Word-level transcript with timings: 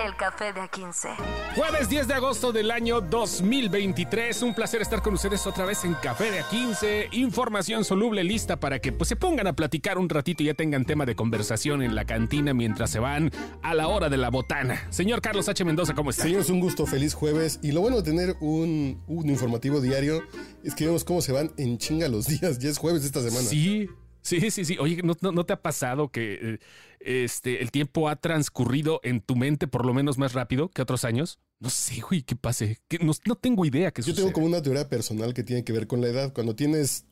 El 0.00 0.16
café 0.16 0.52
de 0.52 0.60
A15. 0.60 1.08
Jueves 1.54 1.88
10 1.88 2.08
de 2.08 2.14
agosto 2.14 2.50
del 2.50 2.70
año 2.70 3.02
2023. 3.02 4.42
Un 4.42 4.54
placer 4.54 4.80
estar 4.80 5.02
con 5.02 5.14
ustedes 5.14 5.46
otra 5.46 5.66
vez 5.66 5.84
en 5.84 5.94
Café 5.94 6.30
de 6.30 6.42
A15. 6.42 7.08
Información 7.12 7.84
soluble 7.84 8.24
lista 8.24 8.58
para 8.58 8.78
que 8.78 8.90
pues, 8.92 9.08
se 9.08 9.16
pongan 9.16 9.46
a 9.46 9.52
platicar 9.52 9.98
un 9.98 10.08
ratito 10.08 10.42
y 10.42 10.46
ya 10.46 10.54
tengan 10.54 10.86
tema 10.86 11.04
de 11.04 11.14
conversación 11.14 11.82
en 11.82 11.94
la 11.94 12.06
cantina 12.06 12.54
mientras 12.54 12.90
se 12.90 13.00
van 13.00 13.30
a 13.62 13.74
la 13.74 13.88
hora 13.88 14.08
de 14.08 14.16
la 14.16 14.30
botana. 14.30 14.80
Señor 14.90 15.20
Carlos 15.20 15.48
H. 15.48 15.62
Mendoza, 15.64 15.94
¿cómo 15.94 16.10
está? 16.10 16.22
Señor, 16.22 16.40
es 16.40 16.50
un 16.50 16.60
gusto, 16.60 16.86
feliz 16.86 17.12
jueves. 17.12 17.60
Y 17.62 17.72
lo 17.72 17.82
bueno 17.82 17.98
de 17.98 18.02
tener 18.02 18.36
un, 18.40 19.02
un 19.06 19.28
informativo 19.28 19.80
diario 19.80 20.22
es 20.64 20.74
que 20.74 20.86
vemos 20.86 21.04
cómo 21.04 21.20
se 21.20 21.32
van 21.32 21.52
en 21.58 21.76
chinga 21.76 22.08
los 22.08 22.26
días. 22.26 22.58
Ya 22.58 22.70
es 22.70 22.78
jueves 22.78 23.02
de 23.02 23.08
esta 23.08 23.20
semana. 23.20 23.46
Sí, 23.46 23.88
Sí, 24.22 24.50
sí, 24.50 24.64
sí. 24.64 24.76
Oye, 24.78 25.00
¿no, 25.02 25.14
no, 25.20 25.44
te 25.44 25.52
ha 25.52 25.60
pasado 25.60 26.08
que 26.08 26.38
eh, 26.40 26.58
este, 27.00 27.60
el 27.60 27.70
tiempo 27.70 28.08
ha 28.08 28.16
transcurrido 28.16 29.00
en 29.02 29.20
tu 29.20 29.36
mente 29.36 29.66
por 29.66 29.84
lo 29.84 29.92
menos 29.92 30.16
más 30.16 30.32
rápido 30.32 30.70
que 30.70 30.80
otros 30.80 31.04
años? 31.04 31.40
No 31.58 31.70
sé, 31.70 32.00
güey, 32.00 32.22
qué 32.22 32.36
pase. 32.36 32.78
Que 32.88 32.98
no, 32.98 33.12
no, 33.26 33.34
tengo 33.34 33.64
idea 33.64 33.90
que 33.90 34.02
Yo 34.02 34.14
tengo 34.14 34.32
como 34.32 34.46
una 34.46 34.62
teoría 34.62 34.88
personal 34.88 35.34
que 35.34 35.42
tiene 35.42 35.64
que 35.64 35.72
ver 35.72 35.86
con 35.86 36.00
la 36.00 36.08
edad. 36.08 36.32
Cuando 36.32 36.54
tienes 36.54 37.04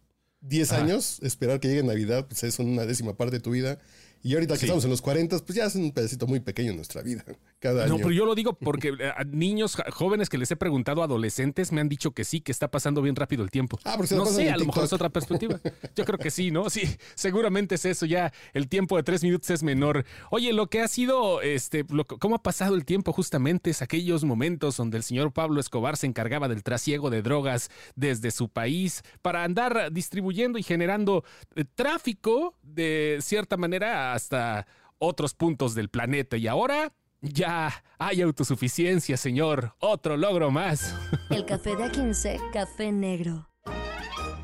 10 0.43 0.73
años, 0.73 1.21
esperar 1.23 1.61
que 1.61 1.69
llegue 1.69 1.83
Navidad, 1.83 2.27
pues 2.29 2.45
es 2.45 2.59
una 2.59 2.87
décima 2.87 3.17
parte 3.17 3.37
de 3.37 3.41
tu 3.41 3.51
vida. 3.51 3.79
Y 4.23 4.35
ahorita 4.35 4.57
que 4.57 4.67
estamos 4.67 4.85
en 4.85 4.91
los 4.91 5.03
40, 5.03 5.39
pues 5.41 5.57
ya 5.57 5.67
es 5.67 5.75
un 5.75 5.93
pedacito 5.93 6.27
muy 6.27 6.41
pequeño 6.41 6.71
en 6.71 6.77
nuestra 6.77 7.03
vida, 7.03 7.25
cada 7.61 7.85
año. 7.85 7.93
No, 7.93 7.99
pero 7.99 8.11
yo 8.11 8.25
lo 8.25 8.35
digo 8.35 8.55
porque 8.55 8.89
eh, 8.99 9.13
a 9.17 9.25
niños 9.25 9.77
jóvenes 9.93 10.29
que 10.29 10.39
les 10.39 10.51
he 10.51 10.57
preguntado, 10.57 11.03
adolescentes, 11.03 11.73
me 11.73 11.81
han 11.81 11.89
dicho 11.89 12.13
que 12.13 12.25
sí, 12.25 12.41
que 12.41 12.53
está 12.53 12.71
pasando 12.71 13.03
bien 13.03 13.15
rápido 13.15 13.45
el 13.45 13.51
tiempo. 13.51 13.79
Ah, 13.85 13.97
no 13.99 14.27
sé, 14.27 14.51
a 14.51 14.57
lo 14.57 14.65
mejor 14.65 14.85
es 14.85 14.93
otra 14.93 15.11
perspectiva. 15.11 15.61
Yo 15.95 16.05
creo 16.05 16.19
que 16.19 16.31
sí, 16.31 16.51
¿no? 16.51 16.71
Sí, 16.71 16.83
seguramente 17.15 17.77
es 17.77 17.85
eso, 17.85 18.07
ya 18.07 18.33
el 18.53 18.69
tiempo 18.69 18.97
de 18.97 19.03
tres 19.03 19.23
minutos 19.23 19.51
es 19.51 19.63
menor. 19.63 20.05
Oye, 20.31 20.53
lo 20.53 20.69
que 20.69 20.81
ha 20.81 20.89
sido, 20.89 21.43
este, 21.43 21.85
cómo 22.19 22.37
ha 22.37 22.43
pasado 22.43 22.75
el 22.75 22.85
tiempo 22.85 23.13
justamente 23.13 23.71
es 23.71 23.83
aquellos 23.83 24.25
momentos 24.25 24.77
donde 24.77 24.97
el 24.97 25.03
señor 25.03 25.33
Pablo 25.33 25.61
Escobar 25.61 25.97
se 25.97 26.07
encargaba 26.07 26.49
del 26.49 26.63
trasiego 26.63 27.11
de 27.11 27.23
drogas 27.23 27.71
desde 27.95 28.31
su 28.31 28.49
país 28.49 29.03
para 29.23 29.45
andar 29.45 29.93
distribuyendo 29.93 30.59
y 30.59 30.63
generando 30.63 31.25
eh, 31.55 31.65
tráfico 31.75 32.57
de 32.63 33.19
cierta 33.21 33.57
manera 33.57 34.13
hasta 34.13 34.67
otros 34.99 35.35
puntos 35.35 35.75
del 35.75 35.89
planeta. 35.89 36.37
Y 36.37 36.47
ahora 36.47 36.93
ya 37.23 37.85
hay 37.99 38.23
autosuficiencia, 38.23 39.17
señor. 39.17 39.75
Otro 39.81 40.17
logro 40.17 40.51
más. 40.51 40.95
El 41.31 41.45
café 41.45 41.77
de 41.77 41.85
A15, 41.85 42.51
café 42.53 42.93
negro. 42.93 43.49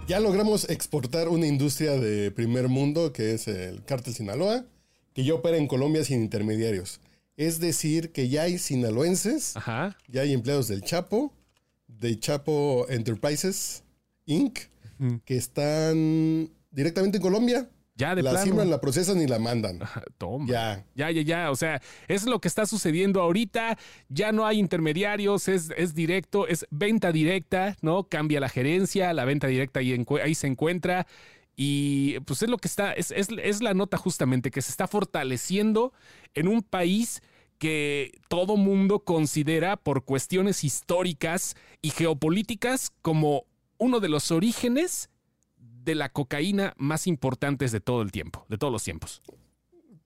Ya 0.06 0.20
logramos 0.20 0.70
exportar 0.70 1.28
una 1.28 1.46
industria 1.46 1.92
de 1.92 2.30
primer 2.30 2.68
mundo, 2.68 3.12
que 3.12 3.34
es 3.34 3.48
el 3.48 3.82
cártel 3.84 4.14
Sinaloa, 4.14 4.64
que 5.14 5.24
ya 5.24 5.34
opera 5.34 5.56
en 5.56 5.66
Colombia 5.66 6.04
sin 6.04 6.22
intermediarios. 6.22 7.00
Es 7.36 7.58
decir, 7.58 8.12
que 8.12 8.28
ya 8.28 8.42
hay 8.42 8.58
sinaloenses, 8.58 9.54
ya 10.06 10.20
hay 10.20 10.32
empleados 10.32 10.68
del 10.68 10.82
Chapo, 10.82 11.32
de 11.88 12.18
Chapo 12.20 12.86
Enterprises 12.88 13.82
Inc., 14.26 14.60
que 15.24 15.36
están 15.36 16.50
directamente 16.70 17.16
en 17.16 17.22
Colombia 17.22 17.68
ya 17.96 18.14
de 18.14 18.22
la 18.22 18.30
plano. 18.30 18.64
la 18.64 18.80
procesan 18.80 19.20
y 19.22 19.26
la 19.26 19.38
mandan. 19.38 19.80
Toma. 20.18 20.46
Ya. 20.46 20.84
Ya, 20.94 21.10
ya, 21.10 21.22
ya. 21.22 21.50
O 21.50 21.56
sea, 21.56 21.80
es 22.08 22.26
lo 22.26 22.40
que 22.40 22.48
está 22.48 22.66
sucediendo 22.66 23.22
ahorita. 23.22 23.78
Ya 24.08 24.32
no 24.32 24.46
hay 24.46 24.58
intermediarios, 24.58 25.48
es, 25.48 25.70
es 25.76 25.94
directo, 25.94 26.46
es 26.46 26.66
venta 26.70 27.10
directa, 27.10 27.76
¿no? 27.80 28.04
Cambia 28.04 28.38
la 28.38 28.48
gerencia, 28.48 29.12
la 29.14 29.24
venta 29.24 29.46
directa 29.46 29.80
ahí, 29.80 30.04
ahí 30.22 30.34
se 30.34 30.46
encuentra. 30.46 31.06
Y 31.56 32.20
pues 32.20 32.42
es 32.42 32.50
lo 32.50 32.58
que 32.58 32.68
está, 32.68 32.92
es, 32.92 33.10
es, 33.10 33.28
es 33.42 33.62
la 33.62 33.72
nota 33.72 33.96
justamente, 33.96 34.50
que 34.50 34.60
se 34.60 34.70
está 34.70 34.86
fortaleciendo 34.86 35.94
en 36.34 36.48
un 36.48 36.62
país 36.62 37.22
que 37.58 38.12
todo 38.28 38.58
mundo 38.58 39.00
considera 39.00 39.78
por 39.78 40.04
cuestiones 40.04 40.64
históricas 40.64 41.56
y 41.80 41.90
geopolíticas 41.90 42.92
como 43.00 43.44
uno 43.78 44.00
de 44.00 44.10
los 44.10 44.30
orígenes 44.30 45.08
de 45.86 45.94
la 45.94 46.10
cocaína 46.10 46.74
más 46.76 47.06
importantes 47.06 47.72
de 47.72 47.80
todo 47.80 48.02
el 48.02 48.12
tiempo, 48.12 48.44
de 48.50 48.58
todos 48.58 48.72
los 48.72 48.84
tiempos. 48.84 49.22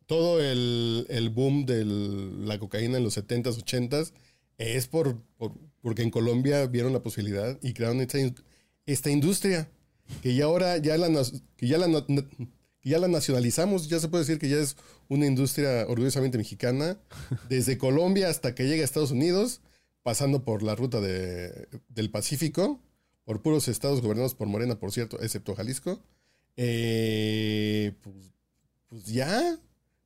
Todo 0.06 0.40
el, 0.40 1.32
boom 1.34 1.66
de 1.66 1.84
la 1.84 2.58
cocaína 2.58 2.98
en 2.98 3.04
los 3.04 3.16
70s, 3.16 3.64
80s 3.64 4.12
es 4.58 4.86
por, 4.86 5.16
porque 5.80 6.02
en 6.02 6.10
Colombia 6.10 6.66
vieron 6.66 6.92
la 6.92 7.02
posibilidad 7.02 7.58
y 7.62 7.72
crearon 7.72 8.00
esta, 8.00 9.10
industria 9.10 9.70
que 10.22 10.34
ya 10.34 10.44
ahora 10.44 10.76
ya 10.78 10.98
la, 10.98 11.08
que 11.56 11.66
ya, 11.66 11.78
la, 11.78 12.04
ya 12.82 12.98
la 12.98 13.08
nacionalizamos, 13.08 13.88
ya 13.88 14.00
se 14.00 14.08
puede 14.08 14.24
decir 14.24 14.38
que 14.38 14.48
ya 14.48 14.58
es 14.58 14.76
una 15.08 15.26
industria 15.26 15.86
orgullosamente 15.88 16.36
mexicana, 16.38 16.98
desde 17.48 17.78
Colombia 17.78 18.28
hasta 18.28 18.54
que 18.54 18.66
llega 18.66 18.82
a 18.82 18.84
Estados 18.84 19.12
Unidos, 19.12 19.62
pasando 20.02 20.44
por 20.44 20.62
la 20.62 20.74
ruta 20.74 21.00
del 21.00 22.10
Pacífico 22.10 22.80
por 23.24 23.42
puros 23.42 23.68
estados 23.68 24.00
gobernados 24.00 24.34
por 24.34 24.48
Morena, 24.48 24.78
por 24.78 24.92
cierto, 24.92 25.20
excepto 25.20 25.54
Jalisco, 25.54 26.00
eh, 26.56 27.92
pues, 28.02 28.16
pues, 28.88 29.04
ya, 29.06 29.58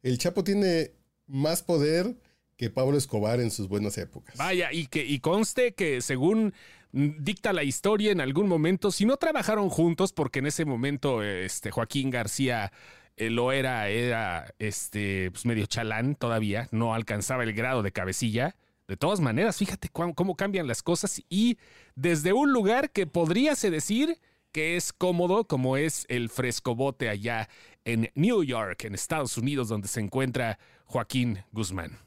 el 0.02 0.18
Chapo 0.18 0.44
tiene 0.44 0.92
más 1.26 1.62
poder 1.62 2.16
que 2.56 2.70
Pablo 2.70 2.96
Escobar 2.96 3.40
en 3.40 3.50
sus 3.50 3.68
buenas 3.68 3.98
épocas. 3.98 4.36
Vaya, 4.36 4.72
y 4.72 4.86
que 4.86 5.04
y 5.04 5.18
conste 5.20 5.74
que 5.74 6.00
según 6.00 6.54
dicta 6.92 7.52
la 7.52 7.64
historia 7.64 8.12
en 8.12 8.20
algún 8.20 8.48
momento, 8.48 8.92
si 8.92 9.04
no 9.04 9.16
trabajaron 9.16 9.68
juntos, 9.68 10.12
porque 10.12 10.38
en 10.38 10.46
ese 10.46 10.64
momento 10.64 11.22
este, 11.22 11.70
Joaquín 11.72 12.10
García 12.10 12.72
eh, 13.16 13.30
lo 13.30 13.50
era, 13.52 13.88
era 13.88 14.54
este, 14.58 15.30
pues 15.32 15.44
medio 15.44 15.66
chalán 15.66 16.14
todavía, 16.14 16.68
no 16.70 16.94
alcanzaba 16.94 17.42
el 17.42 17.52
grado 17.52 17.82
de 17.82 17.92
cabecilla. 17.92 18.56
De 18.86 18.96
todas 18.96 19.20
maneras, 19.20 19.56
fíjate 19.56 19.88
cómo 19.88 20.36
cambian 20.36 20.66
las 20.66 20.82
cosas 20.82 21.22
y 21.30 21.56
desde 21.96 22.34
un 22.34 22.52
lugar 22.52 22.90
que 22.90 23.06
podríase 23.06 23.70
decir 23.70 24.18
que 24.52 24.76
es 24.76 24.92
cómodo, 24.92 25.48
como 25.48 25.76
es 25.76 26.04
el 26.08 26.28
frescobote 26.28 27.08
allá 27.08 27.48
en 27.84 28.10
New 28.14 28.44
York, 28.44 28.84
en 28.84 28.94
Estados 28.94 29.38
Unidos, 29.38 29.68
donde 29.68 29.88
se 29.88 30.00
encuentra 30.00 30.58
Joaquín 30.84 31.42
Guzmán. 31.50 31.98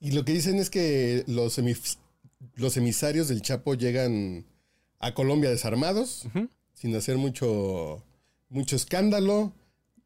Y 0.00 0.10
lo 0.10 0.24
que 0.24 0.32
dicen 0.32 0.56
es 0.56 0.68
que 0.68 1.24
los, 1.26 1.58
los 2.56 2.76
emisarios 2.76 3.28
del 3.28 3.40
Chapo 3.40 3.74
llegan 3.74 4.44
a 4.98 5.14
Colombia 5.14 5.48
desarmados, 5.48 6.26
sin 6.74 6.94
hacer 6.96 7.16
mucho, 7.18 8.04
mucho 8.48 8.76
escándalo. 8.76 9.54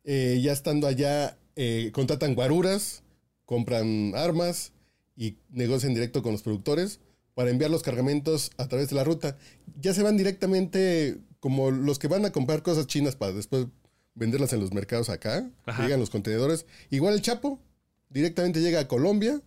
Eh, 0.05 0.39
ya 0.43 0.53
estando 0.53 0.87
allá, 0.87 1.39
eh, 1.57 1.91
contratan 1.93 2.35
guaruras, 2.35 3.03
compran 3.47 4.15
armas 4.15 4.74
y 5.17 5.39
negocian 5.51 5.95
directo 5.95 6.23
con 6.23 6.33
los 6.33 6.43
productores 6.43 7.01
para 7.35 7.51
enviar 7.51 7.71
los 7.71 7.83
cargamentos 7.83 8.51
a 8.59 8.69
través 8.69 8.89
de 8.89 8.97
la 8.97 9.05
ruta. 9.05 9.37
Ya 9.81 9.93
se 9.95 10.03
van 10.03 10.17
directamente 10.17 11.19
como 11.41 11.71
los 11.71 11.99
que 11.99 12.09
van 12.09 12.25
a 12.25 12.33
comprar 12.33 12.63
cosas 12.63 12.87
chinas 12.87 13.17
para 13.17 13.33
después 13.33 13.67
venderlas 14.15 14.53
en 14.53 14.61
los 14.61 14.73
mercados 14.73 15.11
acá. 15.11 15.51
Llegan 15.79 16.01
los 16.01 16.11
contenedores. 16.11 16.67
Igual 16.91 17.15
el 17.15 17.23
Chapo 17.23 17.61
directamente 18.09 18.61
llega 18.61 18.81
a 18.81 18.89
Colombia 18.89 19.41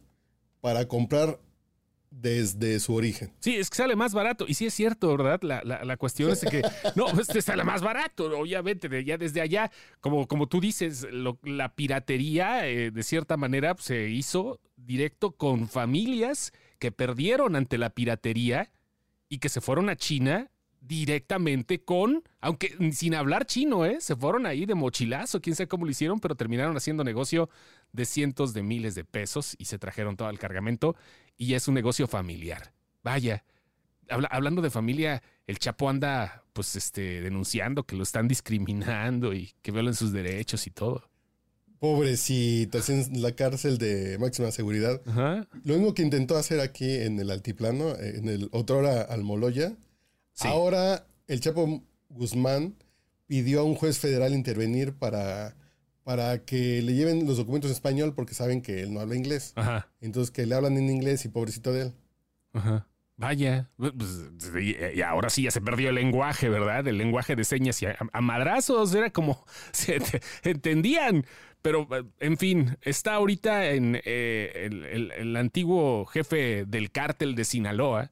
para 0.62 0.88
comprar 0.88 1.40
desde 2.10 2.80
su 2.80 2.94
origen. 2.94 3.32
Sí, 3.40 3.56
es 3.56 3.70
que 3.70 3.78
sale 3.78 3.96
más 3.96 4.14
barato. 4.14 4.46
Y 4.48 4.54
sí 4.54 4.66
es 4.66 4.74
cierto, 4.74 5.16
¿verdad? 5.16 5.40
La, 5.42 5.62
la, 5.64 5.98
cuestión 5.98 6.32
es 6.32 6.42
que 6.42 6.62
no, 6.96 7.08
pues 7.08 7.28
te 7.28 7.42
sale 7.42 7.64
más 7.64 7.82
barato, 7.82 8.26
obviamente, 8.38 9.04
ya 9.04 9.18
desde 9.18 9.42
allá, 9.42 9.72
como, 10.00 10.28
como 10.28 10.48
tú 10.48 10.60
dices, 10.60 11.08
la 11.12 11.76
piratería 11.76 12.68
eh, 12.68 12.92
de 12.92 13.04
cierta 13.04 13.38
manera 13.38 13.76
se 13.80 14.10
hizo 14.10 14.60
directo 14.88 15.34
con 15.34 15.68
familias 15.68 16.54
que 16.80 16.92
perdieron 16.92 17.56
ante 17.56 17.78
la 17.78 17.90
piratería 17.90 18.72
y 19.30 19.40
que 19.40 19.50
se 19.50 19.62
fueron 19.62 19.90
a 19.90 19.98
China 19.98 20.50
directamente 20.80 21.84
con, 21.84 22.24
aunque 22.40 22.74
sin 22.94 23.14
hablar 23.14 23.46
chino, 23.46 23.86
¿eh? 23.86 24.00
Se 24.00 24.16
fueron 24.16 24.46
ahí 24.46 24.66
de 24.66 24.76
mochilazo, 24.76 25.42
quién 25.42 25.56
sabe 25.56 25.68
cómo 25.68 25.84
lo 25.84 25.92
hicieron, 25.92 26.22
pero 26.22 26.36
terminaron 26.36 26.78
haciendo 26.78 27.04
negocio 27.04 27.50
de 27.92 28.06
cientos 28.06 28.54
de 28.54 28.64
miles 28.64 28.96
de 28.96 29.04
pesos 29.04 29.56
y 29.60 29.66
se 29.66 29.78
trajeron 29.78 30.16
todo 30.16 30.30
el 30.30 30.40
cargamento 30.40 30.96
y 31.36 31.54
es 31.54 31.68
un 31.68 31.74
negocio 31.74 32.08
familiar. 32.08 32.72
Vaya, 33.04 33.44
hablando 34.08 34.62
de 34.62 34.70
familia, 34.70 35.22
el 35.48 35.60
Chapo 35.60 35.90
anda 35.90 36.46
pues 36.54 36.78
este 36.78 37.22
denunciando 37.22 37.84
que 37.84 37.98
lo 37.98 38.04
están 38.04 38.30
discriminando 38.30 39.34
y 39.34 39.54
que 39.62 39.72
violan 39.72 39.94
sus 39.94 40.14
derechos 40.14 40.66
y 40.66 40.72
todo. 40.72 41.10
Pobrecito, 41.80 42.80
en 42.88 43.22
la 43.22 43.34
cárcel 43.34 43.78
de 43.78 44.18
máxima 44.20 44.52
seguridad. 44.52 45.02
Lo 45.64 45.76
mismo 45.76 45.94
que 45.94 46.02
intentó 46.02 46.38
hacer 46.38 46.60
aquí 46.60 46.90
en 46.90 47.20
el 47.20 47.30
altiplano, 47.30 47.96
en 47.96 48.28
el 48.30 48.50
otrora 48.52 49.02
Almoloya. 49.02 49.76
Ahora 50.40 51.06
el 51.28 51.40
Chapo 51.42 51.84
Guzmán 52.10 52.76
pidió 53.28 53.62
a 53.62 53.64
un 53.64 53.76
juez 53.76 54.00
federal 54.00 54.34
intervenir 54.34 54.94
para, 54.94 55.56
para 56.04 56.44
que 56.46 56.82
le 56.82 56.94
lleven 56.94 57.28
los 57.28 57.38
documentos 57.38 57.70
en 57.70 57.76
español 57.76 58.14
porque 58.16 58.34
saben 58.34 58.62
que 58.62 58.82
él 58.82 58.94
no 58.94 59.00
habla 59.00 59.16
inglés. 59.16 59.54
Entonces 60.02 60.32
que 60.32 60.46
le 60.46 60.56
hablan 60.56 60.78
en 60.78 60.90
inglés 60.90 61.26
y 61.26 61.30
pobrecito 61.30 61.74
de 61.74 61.82
él. 61.84 61.94
Vaya, 63.18 63.68
pues, 63.78 64.30
y 64.62 65.02
ahora 65.02 65.32
sí 65.32 65.42
ya 65.42 65.52
se 65.52 65.60
perdió 65.60 65.90
el 65.90 65.96
lenguaje, 65.96 66.50
¿verdad? 66.50 66.88
El 66.88 67.00
lenguaje 67.00 67.36
de 67.36 67.44
señas 67.46 67.82
y 67.82 67.88
a, 67.88 68.22
madrazos 68.22 68.94
era 68.94 69.10
como 69.10 69.44
se 69.72 70.00
entendían. 70.44 71.26
Pero, 71.68 71.86
en 72.22 72.38
fin, 72.38 72.78
está 72.82 73.16
ahorita 73.16 73.72
en 73.72 74.00
eh, 74.06 74.70
el, 75.18 75.36
antiguo 75.36 76.06
jefe 76.06 76.64
del 76.66 76.92
cártel 76.92 77.36
de 77.36 77.44
Sinaloa, 77.44 78.10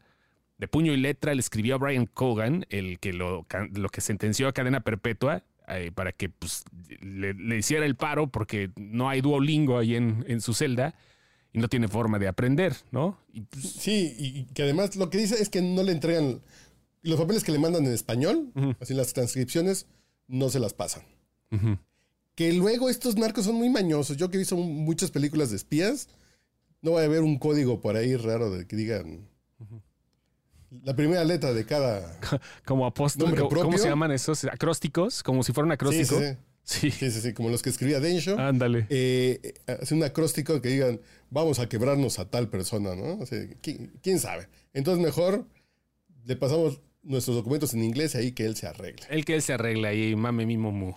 de 0.57 0.68
puño 0.68 0.92
y 0.92 0.98
letra, 0.98 1.34
le 1.34 1.40
escribió 1.40 1.75
a 1.75 1.78
Brian 1.78 2.06
Cogan, 2.06 2.66
el 2.69 3.00
que 3.00 3.13
lo, 3.13 3.48
lo 3.72 3.88
que 3.88 4.02
sentenció 4.02 4.50
a 4.50 4.52
cadena 4.52 4.81
perpetua, 4.81 5.46
eh, 5.69 5.94
para 5.96 6.12
que 6.12 6.28
pues, 6.28 6.66
le, 7.00 7.56
hiciera 7.56 7.86
el 7.86 7.96
paro, 7.96 8.28
porque 8.28 8.72
no 8.75 9.07
hay 9.07 9.22
Duolingo 9.22 9.78
ahí 9.78 9.96
en, 9.96 10.25
en 10.28 10.42
su 10.42 10.54
celda 10.54 10.94
y 11.54 11.60
no 11.60 11.69
tiene 11.69 11.88
forma 11.88 12.19
de 12.19 12.28
aprender, 12.28 12.75
¿no? 12.92 13.18
Pues, 13.52 13.72
sí, 13.72 14.18
y 14.19 14.44
que 14.54 14.63
además 14.63 14.98
lo 14.98 15.10
que 15.10 15.18
dice 15.18 15.42
es 15.42 15.48
que 15.48 15.62
no 15.62 15.81
le 15.81 15.94
entregan 15.94 16.42
los 17.04 17.18
papeles 17.18 17.46
que 17.46 17.54
le 17.54 17.60
mandan 17.60 17.86
en 17.86 17.94
español, 17.94 18.52
así 18.81 18.94
las 18.94 19.13
transcripciones, 19.13 19.88
no 20.28 20.50
se 20.50 20.60
las 20.60 20.74
pasan. 20.74 21.04
Que 22.35 22.53
luego 22.53 22.89
estos 22.89 23.15
narcos 23.15 23.45
son 23.45 23.55
muy 23.55 23.69
mañosos. 23.69 24.17
Yo 24.17 24.29
que 24.29 24.37
he 24.37 24.39
visto 24.39 24.57
muchas 24.57 25.09
películas 25.09 25.49
de 25.49 25.55
espías, 25.55 26.09
no 26.81 26.91
va 26.91 27.01
a 27.01 27.05
haber 27.05 27.21
un 27.21 27.39
código 27.39 27.81
por 27.81 27.95
ahí 27.95 28.15
raro 28.15 28.51
de 28.51 28.67
que 28.67 28.75
digan 28.75 29.27
la 30.83 30.95
primera 30.95 31.23
letra 31.23 31.53
de 31.53 31.65
cada. 31.65 32.19
Como 32.65 32.85
apóstol. 32.85 33.35
¿Cómo 33.49 33.77
se 33.77 33.87
llaman 33.87 34.11
esos? 34.11 34.43
Acrósticos, 34.45 35.23
como 35.23 35.43
si 35.43 35.53
fuera 35.53 35.65
un 35.65 35.71
acróstico. 35.71 36.19
Sí, 36.19 36.25
sí. 36.25 36.37
Sí. 36.65 36.89
sí, 36.89 37.11
sí, 37.11 37.33
como 37.33 37.49
los 37.49 37.61
que 37.61 37.69
escribía 37.69 37.99
Densho. 37.99 38.39
Ándale. 38.39 38.87
Eh, 38.89 39.53
hace 39.67 39.93
un 39.93 40.03
acróstico 40.03 40.59
que 40.63 40.69
digan, 40.69 40.99
vamos 41.29 41.59
a 41.59 41.69
quebrarnos 41.69 42.17
a 42.17 42.31
tal 42.31 42.49
persona, 42.49 42.95
¿no? 42.95 43.19
¿quién, 43.61 44.19
sabe? 44.19 44.49
Entonces 44.73 45.03
mejor 45.03 45.45
le 46.23 46.35
pasamos 46.35 46.81
nuestros 47.03 47.35
documentos 47.35 47.75
en 47.75 47.83
inglés 47.83 48.15
y 48.15 48.17
ahí 48.17 48.31
que 48.31 48.45
él 48.45 48.55
se 48.55 48.65
arregle. 48.65 49.05
El 49.09 49.25
que 49.25 49.35
él 49.35 49.43
se 49.43 49.53
arregle 49.53 49.87
ahí, 49.87 50.15
mame 50.15 50.47
mi 50.47 50.57
mu. 50.57 50.93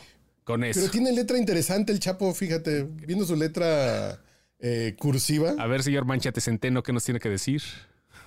Con 0.48 0.64
eso. 0.64 0.80
Pero 0.80 0.90
tiene 0.90 1.12
letra 1.12 1.36
interesante 1.36 1.92
el 1.92 2.00
Chapo, 2.00 2.32
fíjate, 2.32 2.84
viendo 2.84 3.26
su 3.26 3.36
letra 3.36 4.18
eh, 4.58 4.96
cursiva. 4.98 5.54
A 5.58 5.66
ver, 5.66 5.82
señor 5.82 6.06
Manchate 6.06 6.40
Centeno, 6.40 6.82
¿qué 6.82 6.90
nos 6.94 7.04
tiene 7.04 7.20
que 7.20 7.28
decir? 7.28 7.60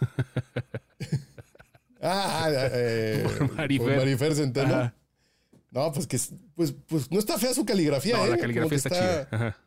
ah, 1.99 2.47
eh, 2.53 3.25
Marifer. 3.57 3.97
Marifer 3.97 4.35
Centeno. 4.35 4.93
No, 5.71 5.91
pues 5.91 6.05
que 6.05 6.19
pues, 6.53 6.75
pues 6.85 7.09
no 7.09 7.17
está 7.17 7.39
fea 7.39 7.55
su 7.55 7.65
caligrafía. 7.65 8.17
No, 8.17 8.27
la 8.27 8.35
¿eh? 8.35 8.39
caligrafía 8.39 8.77
está, 8.77 8.89
chida. 8.91 9.57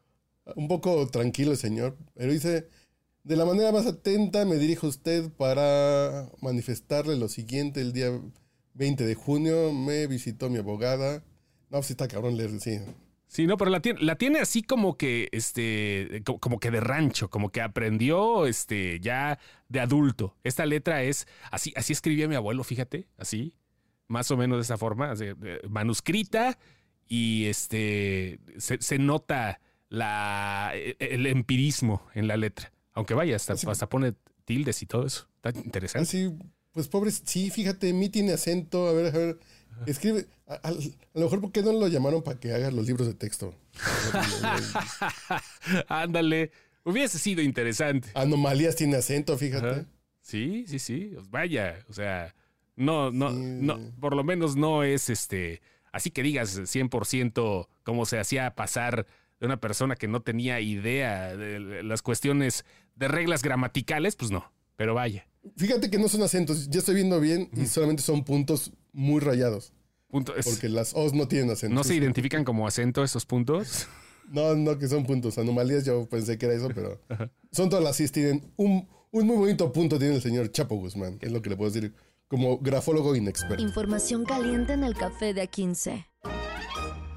Un 0.55 0.69
poco 0.69 1.09
tranquilo 1.09 1.51
el 1.51 1.59
señor, 1.59 1.99
pero 2.15 2.33
dice, 2.33 2.69
de 3.25 3.35
la 3.35 3.47
manera 3.47 3.73
más 3.73 3.87
atenta 3.87 4.45
me 4.45 4.59
dirijo 4.59 4.87
a 4.87 4.91
usted 4.91 5.29
para 5.33 6.31
manifestarle 6.41 7.17
lo 7.17 7.29
siguiente. 7.29 7.81
El 7.81 7.93
día 7.93 8.13
20 8.75 9.05
de 9.05 9.15
junio 9.17 9.73
me 9.73 10.07
visitó 10.07 10.51
mi 10.51 10.59
abogada. 10.59 11.25
No, 11.75 11.81
pues 11.81 11.91
está 11.91 12.09
cabrón 12.09 12.37
leer, 12.37 12.59
sí. 12.61 12.79
Sí, 13.27 13.47
no, 13.47 13.57
pero 13.57 13.71
la 13.71 13.81
tiene, 13.81 14.01
la 14.01 14.17
tiene 14.17 14.39
así 14.39 14.63
como 14.63 14.97
que, 14.97 15.29
este, 15.33 16.23
como 16.41 16.61
que 16.61 16.71
de 16.71 16.81
rancho, 16.81 17.29
como 17.29 17.51
que 17.51 17.61
aprendió, 17.61 18.47
este, 18.47 19.01
ya 19.01 19.39
de 19.69 19.81
adulto. 19.81 20.37
Esta 20.45 20.65
letra 20.65 21.03
es, 21.03 21.27
así, 21.51 21.73
así 21.77 21.93
escribía 21.93 22.29
mi 22.29 22.37
abuelo, 22.37 22.65
fíjate, 22.65 23.09
así 23.19 23.55
más 24.09 24.31
o 24.31 24.37
menos 24.37 24.59
de 24.59 24.63
esa 24.63 24.79
forma, 24.79 25.15
manuscrita 25.69 26.59
y 27.07 27.47
este 27.47 28.39
se, 28.59 28.99
nota 28.99 29.61
la, 29.89 30.73
e, 30.75 30.97
el 30.99 31.27
empirismo 31.27 32.07
en 32.15 32.29
la 32.29 32.37
letra. 32.37 32.73
Aunque 32.93 33.15
vaya, 33.15 33.37
hasta, 33.37 33.55
hasta 33.55 33.89
pone 33.89 34.15
tildes 34.45 34.83
y 34.83 34.87
todo 34.87 35.07
eso. 35.07 35.29
Está 35.43 35.59
interesante. 35.59 36.09
Sí, 36.09 36.33
pues 36.73 36.89
pobre, 36.89 37.11
sí, 37.11 37.51
fíjate, 37.51 37.93
mi 37.93 38.09
tiene 38.09 38.33
acento. 38.33 38.89
A 38.89 38.93
ver, 38.93 39.15
a 39.15 39.19
ver, 39.19 39.39
escribe. 39.87 40.27
A, 40.47 40.71
lo 40.71 41.23
mejor, 41.23 41.41
¿por 41.41 41.53
qué 41.53 41.63
no 41.63 41.73
lo 41.73 41.89
llamaron 41.89 42.23
para 42.23 42.39
que 42.39 42.53
haga 42.53 42.71
los 42.71 42.87
libros 42.87 43.07
de 43.07 43.15
texto? 43.15 43.55
Ándale, 45.89 46.51
hubiese 46.85 47.19
sido 47.19 47.43
interesante. 47.43 48.09
Anomalías 48.15 48.77
tiene 48.77 48.97
acento, 48.97 49.37
fíjate. 49.39 49.87
Sí, 50.21 50.65
sí, 50.69 50.79
sí. 50.79 51.17
Vaya, 51.31 51.85
o 51.89 51.93
sea, 51.93 52.35
no, 52.77 53.11
no, 53.11 53.31
no, 53.31 53.79
por 54.01 54.17
lo 54.17 54.25
menos 54.25 54.57
no 54.57 54.83
es 54.83 55.11
este, 55.11 55.61
así 55.93 56.11
que 56.11 56.23
digas 56.23 56.59
100% 56.59 57.69
como 57.85 58.07
se 58.07 58.19
hacía 58.19 58.55
pasar 58.55 59.07
de 59.39 59.47
una 59.47 59.61
persona 59.61 59.97
que 59.97 60.09
no 60.09 60.23
tenía 60.23 60.61
idea 60.61 61.37
de 61.37 61.83
las 61.83 62.03
cuestiones 62.03 62.65
de 62.97 63.09
reglas 63.09 63.43
gramaticales, 63.43 64.17
pues 64.17 64.31
no, 64.31 64.51
pero 64.77 64.95
vaya. 64.95 65.27
Fíjate 65.57 65.91
que 65.91 65.99
no 65.99 66.09
son 66.09 66.23
acentos, 66.23 66.69
ya 66.71 66.79
estoy 66.79 66.95
viendo 66.97 67.21
bien 67.21 67.51
y 67.55 67.67
solamente 67.67 68.03
son 68.03 68.25
puntos 68.25 68.73
muy 68.93 69.21
rayados. 69.21 69.73
porque 70.11 70.69
las 70.69 70.95
O's 70.95 71.13
no 71.13 71.29
tienen 71.29 71.51
acento. 71.51 71.75
¿No 71.75 71.85
se 71.85 71.95
identifican 71.95 72.45
como 72.45 72.67
acento 72.67 73.03
esos 73.05 73.27
puntos? 73.27 73.87
No, 74.31 74.55
no, 74.55 74.79
que 74.79 74.89
son 74.89 75.05
puntos. 75.05 75.37
Anomalías, 75.37 75.85
yo 75.85 76.09
pensé 76.09 76.39
que 76.39 76.47
era 76.47 76.55
eso, 76.55 76.71
pero 76.75 76.99
son 77.53 77.69
todas 77.69 77.85
las 77.85 77.97
sí 77.97 78.09
tienen 78.09 78.51
un, 78.57 78.89
un 79.11 79.27
muy 79.27 79.37
bonito 79.37 79.71
punto, 79.71 79.99
tiene 79.99 80.15
el 80.15 80.23
señor 80.23 80.51
Chapo 80.51 80.77
Guzmán, 80.77 81.19
es 81.21 81.31
lo 81.31 81.43
que 81.43 81.51
le 81.51 81.57
puedo 81.57 81.71
decir 81.71 81.93
como 82.27 82.57
grafólogo 82.59 83.15
inexperto. 83.15 83.63
Información 83.63 84.25
caliente 84.25 84.73
en 84.73 84.83
el 84.83 84.95
café 84.95 85.35
de 85.35 85.47
A15. 85.47 86.07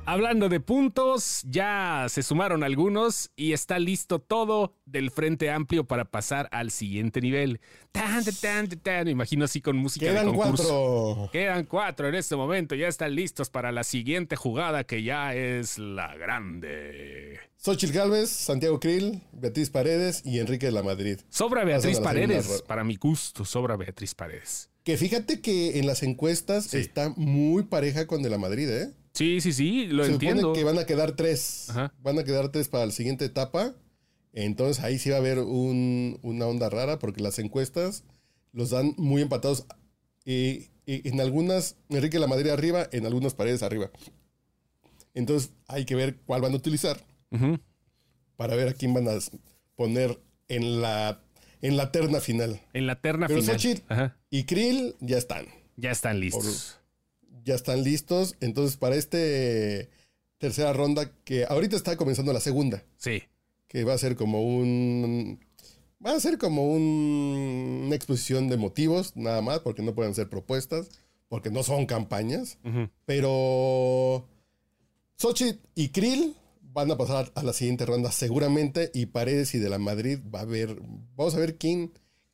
Hablando 0.06 0.50
de 0.50 0.60
puntos, 0.60 1.44
ya 1.46 2.08
se 2.10 2.24
sumaron 2.24 2.64
algunos 2.64 3.32
y 3.38 3.54
está 3.54 3.80
listo 3.80 4.20
todo 4.20 4.74
del 4.88 5.12
Frente 5.12 5.52
Amplio 5.52 5.86
para 5.86 6.06
pasar 6.06 6.50
al 6.52 6.72
siguiente 6.72 7.22
nivel. 7.22 7.60
Tan, 7.92 8.24
tan, 8.42 8.68
tan, 8.68 9.06
Me 9.06 9.12
imagino 9.12 9.46
así 9.46 9.62
con 9.62 9.78
música 9.78 10.08
Quedan 10.08 10.32
de 10.32 10.34
cuatro. 10.34 11.30
Quedan 11.32 11.66
cuatro 11.66 12.08
en 12.08 12.16
este 12.16 12.36
momento. 12.36 12.74
Ya 12.74 12.88
están 12.88 13.14
listos 13.14 13.50
para 13.50 13.72
la 13.72 13.84
siguiente 13.84 14.36
jugada 14.36 14.84
que 14.86 15.04
ya 15.04 15.36
es 15.36 15.78
la 15.78 16.16
grande. 16.16 17.40
Xochitl 17.58 17.94
Galvez, 17.94 18.30
Santiago 18.30 18.80
Krill, 18.80 19.22
Beatriz 19.34 19.70
Paredes 19.70 20.22
y 20.26 20.40
Enrique 20.40 20.68
de 20.68 20.72
la 20.72 20.84
Madrid. 20.84 21.20
Sobra 21.30 21.64
Beatriz 21.66 22.00
Paredes, 22.00 22.64
para 22.68 22.84
mi 22.84 22.96
gusto, 22.96 23.46
sobra 23.46 23.76
Beatriz 23.76 24.16
Paredes. 24.16 24.70
Que 24.84 24.96
fíjate 24.96 25.42
que 25.42 25.80
en 25.80 25.86
las 25.86 26.02
encuestas 26.02 26.74
está 26.74 27.14
muy 27.18 27.64
pareja 27.64 28.08
con 28.08 28.24
de 28.24 28.30
la 28.30 28.38
Madrid, 28.38 28.70
¿eh? 28.70 28.94
Sí, 29.18 29.42
sí, 29.42 29.52
sí, 29.52 29.88
lo 29.88 30.06
Se 30.06 30.12
entiendo. 30.12 30.42
Supone 30.42 30.60
que 30.60 30.64
van 30.64 30.78
a 30.78 30.86
quedar 30.86 31.14
tres. 31.14 31.68
Van 32.04 32.20
a 32.20 32.24
quedar 32.24 32.50
tres 32.50 32.70
para 32.70 32.86
la 32.86 32.92
siguiente 32.92 33.26
etapa. 33.26 33.74
Entonces 34.34 34.84
ahí 34.84 35.00
sí 35.00 35.10
va 35.10 35.18
a 35.18 35.20
haber 35.20 35.40
una 35.40 36.46
onda 36.46 36.70
rara 36.70 37.00
porque 37.00 37.22
las 37.22 37.40
encuestas 37.40 38.04
los 38.52 38.70
dan 38.70 38.94
muy 38.98 39.22
empatados. 39.22 39.66
Y, 40.26 40.70
en 40.86 41.20
algunas, 41.20 41.76
Enrique 41.90 42.18
la 42.20 42.28
Madrid 42.28 42.50
arriba, 42.50 42.88
en 42.92 43.06
algunas 43.06 43.34
paredes 43.34 43.62
arriba. 43.64 43.92
Entonces 45.14 45.52
hay 45.68 45.86
que 45.86 45.96
ver 45.96 46.18
cuál 46.26 46.42
van 46.42 46.54
a 46.54 46.58
utilizar 46.58 47.04
para 48.36 48.56
ver 48.56 48.70
a 48.70 48.74
quién 48.74 48.94
van 48.94 49.10
a 49.10 49.18
poner 49.76 50.20
en 50.48 50.82
la 50.82 51.22
en 51.62 51.78
la 51.78 51.92
terna 51.92 52.20
final. 52.20 52.62
En 52.74 52.88
la 52.88 53.02
terna 53.02 53.28
final. 53.28 54.16
y 54.30 54.44
Krill 54.44 54.96
ya 55.00 55.18
están. 55.18 55.48
Ya 55.76 55.92
están 55.92 56.20
listos. 56.20 56.80
ya 57.44 57.56
están 57.56 57.84
listos. 57.84 58.36
Entonces, 58.40 58.78
para 58.78 58.96
este 58.96 59.90
tercera 60.38 60.74
ronda, 60.74 61.12
que 61.24 61.46
ahorita 61.46 61.76
está 61.76 61.98
comenzando 61.98 62.34
la 62.34 62.40
segunda. 62.40 62.84
Sí. 62.98 63.24
Que 63.68 63.84
va 63.84 63.94
a 63.94 63.98
ser 63.98 64.16
como 64.16 64.42
un. 64.42 65.40
Va 66.06 66.12
a 66.12 66.20
ser 66.20 66.38
como 66.38 66.72
una 66.72 67.96
exposición 67.96 68.50
de 68.50 68.58
motivos, 68.58 69.16
nada 69.16 69.42
más, 69.42 69.60
porque 69.60 69.82
no 69.82 69.96
pueden 69.96 70.14
ser 70.14 70.30
propuestas, 70.30 70.90
porque 71.28 71.50
no 71.50 71.64
son 71.64 71.86
campañas. 71.86 72.60
Pero. 73.06 74.28
Xochitl 75.18 75.60
y 75.74 75.90
Krill 75.90 76.36
van 76.78 76.92
a 76.92 76.98
pasar 76.98 77.32
a 77.34 77.42
la 77.42 77.54
siguiente 77.54 77.88
ronda 77.88 78.12
seguramente 78.12 78.92
y 78.94 79.08
Paredes 79.08 79.56
y 79.56 79.58
de 79.58 79.68
la 79.68 79.80
Madrid 79.80 80.20
va 80.34 80.40
a 80.40 80.44
haber, 80.44 80.80
vamos 81.16 81.34
a 81.34 81.40
ver 81.40 81.58
quién, 81.58 81.92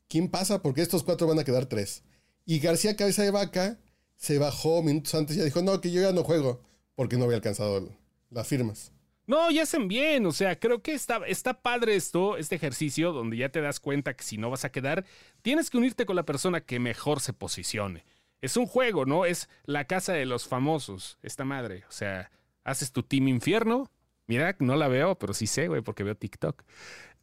quién 0.10 0.28
pasa 0.28 0.62
porque 0.62 0.82
estos 0.82 1.04
cuatro 1.04 1.28
van 1.28 1.40
a 1.40 1.46
quedar 1.46 1.68
tres. 1.68 2.04
Y 2.46 2.60
García 2.60 2.98
Cabeza 2.98 3.24
de 3.24 3.32
Vaca 3.32 3.80
se 4.18 4.40
bajó 4.40 4.84
minutos 4.84 5.16
antes 5.16 5.38
y 5.38 5.40
ya 5.40 5.46
dijo, 5.46 5.62
no, 5.62 5.80
que 5.80 5.92
yo 5.92 6.02
ya 6.02 6.12
no 6.12 6.26
juego 6.26 6.62
porque 6.96 7.16
no 7.18 7.24
había 7.24 7.38
alcanzado 7.38 7.90
las 8.30 8.46
firmas. 8.46 8.92
No, 9.26 9.50
ya 9.52 9.64
hacen 9.64 9.88
bien, 9.88 10.26
o 10.26 10.32
sea, 10.32 10.60
creo 10.60 10.82
que 10.82 10.94
está, 10.94 11.18
está 11.26 11.62
padre 11.62 11.96
esto, 11.96 12.38
este 12.38 12.56
ejercicio 12.56 13.14
donde 13.14 13.38
ya 13.38 13.50
te 13.50 13.62
das 13.62 13.80
cuenta 13.80 14.14
que 14.16 14.24
si 14.24 14.38
no 14.38 14.50
vas 14.50 14.66
a 14.66 14.72
quedar, 14.72 15.06
tienes 15.42 15.70
que 15.70 15.78
unirte 15.78 16.06
con 16.06 16.16
la 16.16 16.26
persona 16.26 16.62
que 16.62 16.80
mejor 16.80 17.22
se 17.22 17.32
posicione. 17.32 18.04
Es 18.42 18.58
un 18.58 18.66
juego, 18.66 19.06
¿no? 19.06 19.26
Es 19.26 19.48
la 19.64 19.86
casa 19.86 20.12
de 20.14 20.26
los 20.26 20.48
famosos, 20.48 21.18
esta 21.22 21.46
madre. 21.46 21.86
O 21.88 21.92
sea, 21.92 22.32
haces 22.66 22.92
tu 22.92 23.04
team 23.04 23.30
infierno, 23.30 23.90
Mira, 24.28 24.56
no 24.60 24.76
la 24.76 24.88
veo, 24.88 25.16
pero 25.16 25.34
sí 25.34 25.48
sé, 25.48 25.68
güey, 25.68 25.82
porque 25.82 26.04
veo 26.04 26.16
TikTok. 26.16 26.64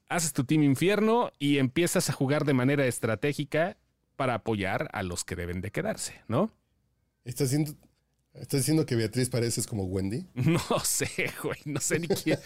Haces 0.08 0.32
tu 0.32 0.44
team 0.44 0.62
infierno 0.62 1.32
y 1.38 1.58
empiezas 1.58 2.10
a 2.10 2.12
jugar 2.12 2.44
de 2.44 2.52
manera 2.52 2.86
estratégica 2.86 3.78
para 4.16 4.34
apoyar 4.34 4.88
a 4.92 5.02
los 5.02 5.24
que 5.24 5.36
deben 5.36 5.60
de 5.60 5.70
quedarse, 5.70 6.20
¿no? 6.28 6.50
¿Estás 7.24 7.50
diciendo, 7.50 7.72
¿Estás 8.34 8.60
diciendo 8.60 8.86
que 8.86 8.94
Beatriz 8.94 9.28
pareces 9.28 9.66
como 9.66 9.84
Wendy? 9.84 10.26
No 10.34 10.80
sé, 10.84 11.08
güey, 11.42 11.58
no 11.64 11.80
sé 11.80 11.98
ni 11.98 12.08
quién. 12.08 12.38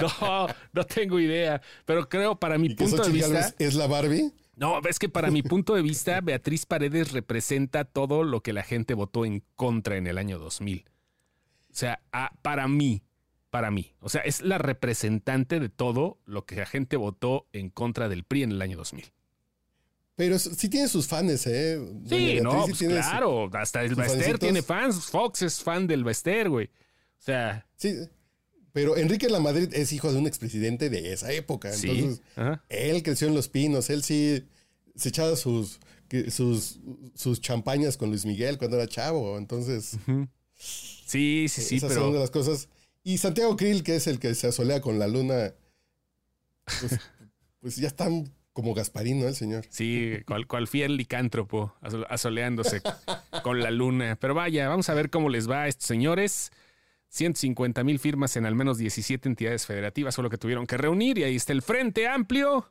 No, 0.00 0.46
no 0.72 0.84
tengo 0.84 1.18
idea. 1.18 1.60
Pero 1.84 2.08
creo, 2.08 2.38
para 2.38 2.58
mi 2.58 2.74
punto 2.74 3.02
de 3.02 3.10
vista. 3.10 3.54
¿Es 3.58 3.74
la 3.74 3.86
Barbie? 3.86 4.32
No, 4.56 4.80
es 4.88 4.98
que 4.98 5.08
para 5.08 5.30
mi 5.30 5.42
punto 5.42 5.74
de 5.74 5.82
vista, 5.82 6.20
Beatriz 6.20 6.66
Paredes 6.66 7.12
representa 7.12 7.84
todo 7.84 8.24
lo 8.24 8.42
que 8.42 8.52
la 8.52 8.64
gente 8.64 8.94
votó 8.94 9.24
en 9.24 9.44
contra 9.54 9.96
en 9.96 10.06
el 10.08 10.18
año 10.18 10.38
2000. 10.38 10.84
O 11.70 11.74
sea, 11.74 12.02
para 12.42 12.66
mí, 12.66 13.02
para 13.50 13.70
mí. 13.70 13.94
O 14.00 14.08
sea, 14.08 14.20
es 14.22 14.40
la 14.40 14.58
representante 14.58 15.60
de 15.60 15.68
todo 15.68 16.18
lo 16.24 16.44
que 16.44 16.56
la 16.56 16.66
gente 16.66 16.96
votó 16.96 17.46
en 17.52 17.70
contra 17.70 18.08
del 18.08 18.24
PRI 18.24 18.42
en 18.42 18.52
el 18.52 18.62
año 18.62 18.76
2000. 18.76 19.12
Pero 20.18 20.36
sí 20.36 20.68
tiene 20.68 20.88
sus 20.88 21.06
fans, 21.06 21.46
¿eh? 21.46 21.80
Sí, 22.08 22.40
no, 22.42 22.66
pues 22.66 22.78
claro. 22.78 23.48
hasta 23.52 23.84
el 23.84 23.94
Bester 23.94 24.36
tiene 24.36 24.62
fans. 24.62 25.04
Fox 25.04 25.42
es 25.42 25.62
fan 25.62 25.86
del 25.86 26.02
Bester, 26.02 26.50
güey. 26.50 26.66
O 26.66 27.22
sea. 27.22 27.64
Sí, 27.76 27.94
pero 28.72 28.96
Enrique 28.96 29.28
La 29.28 29.38
Madrid 29.38 29.72
es 29.72 29.92
hijo 29.92 30.12
de 30.12 30.18
un 30.18 30.26
expresidente 30.26 30.90
de 30.90 31.12
esa 31.12 31.30
época. 31.30 31.72
Entonces, 31.72 32.20
él 32.68 33.04
creció 33.04 33.28
en 33.28 33.36
Los 33.36 33.48
Pinos. 33.48 33.90
Él 33.90 34.02
sí 34.02 34.44
se 34.96 35.10
echaba 35.10 35.36
sus, 35.36 35.78
sus, 36.32 36.80
sus 37.14 37.40
champañas 37.40 37.96
con 37.96 38.08
Luis 38.08 38.26
Miguel 38.26 38.58
cuando 38.58 38.76
era 38.76 38.88
chavo. 38.88 39.38
Entonces. 39.38 39.98
Sí, 40.56 41.46
sí, 41.48 41.62
sí. 41.62 41.76
Esas 41.76 41.94
son 41.94 42.12
de 42.12 42.18
las 42.18 42.30
cosas. 42.30 42.68
Y 43.04 43.18
Santiago 43.18 43.56
Krill, 43.56 43.84
que 43.84 43.94
es 43.94 44.08
el 44.08 44.18
que 44.18 44.34
se 44.34 44.48
asolea 44.48 44.80
con 44.80 44.98
la 44.98 45.06
luna. 45.06 45.54
Pues, 46.64 46.98
pues 47.60 47.76
ya 47.76 47.86
están 47.86 48.32
como 48.58 48.74
Gasparino, 48.74 49.28
el 49.28 49.36
señor. 49.36 49.66
Sí, 49.68 50.16
cual, 50.48 50.66
fiel 50.66 50.96
licántropo, 50.96 51.76
asoleándose 52.08 52.82
con 53.44 53.60
la 53.60 53.70
luna. 53.70 54.18
Pero 54.20 54.34
vaya, 54.34 54.68
vamos 54.68 54.88
a 54.88 54.94
ver 54.94 55.10
cómo 55.10 55.28
les 55.28 55.48
va 55.48 55.62
a 55.62 55.68
estos 55.68 55.86
señores. 55.86 56.50
150 57.10 57.84
mil 57.84 58.00
firmas 58.00 58.36
en 58.36 58.46
al 58.46 58.56
menos 58.56 58.76
17 58.76 59.28
entidades 59.28 59.64
federativas, 59.64 60.16
solo 60.16 60.28
que 60.28 60.38
tuvieron 60.38 60.66
que 60.66 60.76
reunir 60.76 61.18
y 61.18 61.22
ahí 61.22 61.36
está 61.36 61.52
el 61.52 61.62
Frente 61.62 62.08
Amplio 62.08 62.68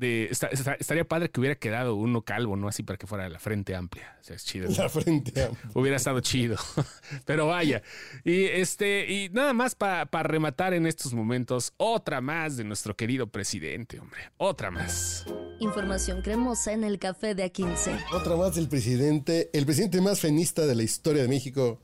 estaría 0.00 1.04
padre 1.04 1.30
que 1.30 1.40
hubiera 1.40 1.56
quedado 1.56 1.94
uno 1.94 2.22
calvo, 2.22 2.56
¿no? 2.56 2.68
Así 2.68 2.82
para 2.82 2.96
que 2.96 3.06
fuera 3.06 3.28
la 3.28 3.38
frente 3.38 3.74
amplia. 3.74 4.16
O 4.20 4.24
sea, 4.24 4.36
es 4.36 4.44
chido. 4.44 4.70
La 4.70 4.88
frente 4.88 5.42
amplia. 5.42 5.70
Hubiera 5.74 5.96
estado 5.96 6.20
chido. 6.20 6.56
Pero 7.24 7.46
vaya. 7.46 7.82
Y 8.24 8.44
este, 8.44 9.10
y 9.10 9.28
nada 9.30 9.52
más 9.52 9.74
para 9.74 10.22
rematar 10.22 10.74
en 10.74 10.86
estos 10.86 11.14
momentos, 11.14 11.72
otra 11.76 12.20
más 12.20 12.56
de 12.56 12.64
nuestro 12.64 12.96
querido 12.96 13.26
presidente, 13.26 13.98
hombre. 13.98 14.20
Otra 14.36 14.70
más. 14.70 15.26
Información 15.60 16.22
cremosa 16.22 16.72
en 16.72 16.84
el 16.84 16.98
café 16.98 17.34
de 17.34 17.52
A15. 17.52 18.04
Otra 18.12 18.36
más 18.36 18.54
del 18.54 18.68
presidente, 18.68 19.50
el 19.52 19.64
presidente 19.64 20.00
más 20.00 20.20
fenista 20.20 20.66
de 20.66 20.74
la 20.74 20.82
historia 20.82 21.22
de 21.22 21.28
México, 21.28 21.80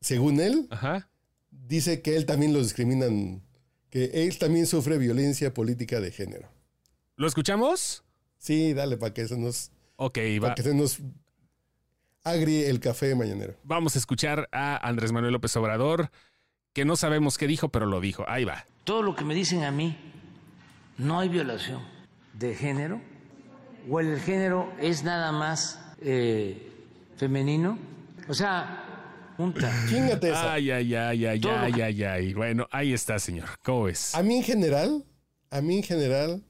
según 0.00 0.40
él. 0.40 0.68
Dice 1.50 2.00
que 2.00 2.16
él 2.16 2.26
también 2.26 2.52
lo 2.52 2.60
discriminan, 2.60 3.42
que 3.90 4.26
él 4.26 4.38
también 4.38 4.66
sufre 4.66 4.98
violencia 4.98 5.52
política 5.52 6.00
de 6.00 6.10
género. 6.10 6.59
¿Lo 7.20 7.26
escuchamos? 7.26 8.02
Sí, 8.38 8.72
dale, 8.72 8.96
para 8.96 9.12
que 9.12 9.28
se 9.28 9.36
nos. 9.36 9.72
Ok, 9.96 10.16
va. 10.38 10.40
Para 10.40 10.54
que 10.54 10.62
se 10.62 10.72
nos 10.72 11.00
agrie 12.24 12.70
el 12.70 12.80
café 12.80 13.14
mañanero. 13.14 13.56
Vamos 13.62 13.94
a 13.94 13.98
escuchar 13.98 14.48
a 14.52 14.88
Andrés 14.88 15.12
Manuel 15.12 15.34
López 15.34 15.54
Obrador, 15.56 16.10
que 16.72 16.86
no 16.86 16.96
sabemos 16.96 17.36
qué 17.36 17.46
dijo, 17.46 17.68
pero 17.68 17.84
lo 17.84 18.00
dijo. 18.00 18.24
Ahí 18.26 18.46
va. 18.46 18.64
Todo 18.84 19.02
lo 19.02 19.16
que 19.16 19.24
me 19.24 19.34
dicen 19.34 19.64
a 19.64 19.70
mí, 19.70 19.98
no 20.96 21.20
hay 21.20 21.28
violación 21.28 21.82
de 22.32 22.54
género, 22.54 23.02
o 23.86 24.00
el 24.00 24.18
género 24.18 24.72
es 24.80 25.04
nada 25.04 25.30
más 25.30 25.78
eh, 26.00 26.72
femenino. 27.18 27.78
O 28.28 28.32
sea. 28.32 29.34
Chingate 29.90 30.30
esa. 30.30 30.54
Ay, 30.54 30.70
ay, 30.70 30.94
ay, 30.94 31.26
ay, 31.26 31.40
ay, 31.44 31.80
ay, 31.82 32.02
ay. 32.02 32.32
Bueno, 32.32 32.66
ahí 32.70 32.94
está, 32.94 33.18
señor. 33.18 33.50
¿Cómo 33.62 33.88
es? 33.88 34.14
A 34.14 34.22
mí 34.22 34.38
en 34.38 34.42
general, 34.42 35.04
a 35.50 35.60
mí 35.60 35.76
en 35.76 35.82
general, 35.82 36.42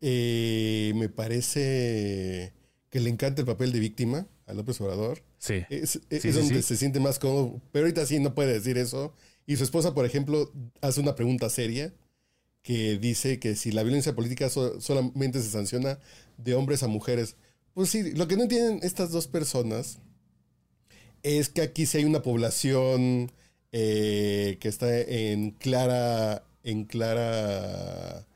eh, 0.00 0.92
me 0.96 1.08
parece 1.08 2.52
que 2.90 3.00
le 3.00 3.10
encanta 3.10 3.42
el 3.42 3.46
papel 3.46 3.72
de 3.72 3.80
víctima 3.80 4.26
a 4.46 4.54
López 4.54 4.80
Obrador. 4.80 5.22
Sí. 5.38 5.64
Es, 5.70 6.00
donde 6.10 6.62
se 6.62 6.76
siente 6.76 7.00
más 7.00 7.18
cómodo. 7.18 7.60
Pero 7.72 7.84
ahorita 7.84 8.04
sí 8.06 8.18
no 8.18 8.34
puede 8.34 8.52
decir 8.52 8.78
eso. 8.78 9.14
Y 9.46 9.56
su 9.56 9.64
esposa, 9.64 9.94
por 9.94 10.04
ejemplo, 10.04 10.52
hace 10.80 11.00
una 11.00 11.14
pregunta 11.14 11.48
seria 11.48 11.92
que 12.62 12.98
dice 12.98 13.38
que 13.38 13.54
si 13.56 13.72
la 13.72 13.82
violencia 13.82 14.14
política 14.14 14.50
solamente 14.50 15.40
se 15.40 15.50
sanciona 15.50 15.98
de 16.36 16.54
hombres 16.54 16.82
a 16.82 16.88
mujeres. 16.88 17.36
Pues 17.74 17.90
sí, 17.90 18.12
lo 18.12 18.28
que 18.28 18.36
no 18.36 18.42
entienden 18.42 18.80
estas 18.82 19.10
dos 19.10 19.28
personas 19.28 19.98
es 21.22 21.48
que 21.48 21.62
aquí 21.62 21.86
sí 21.86 21.98
hay 21.98 22.04
una 22.04 22.22
población 22.22 23.32
eh, 23.72 24.58
que 24.60 24.68
está 24.68 24.98
en 24.98 25.52
clara, 25.52 26.44
en 26.64 26.84
clara 26.84 28.26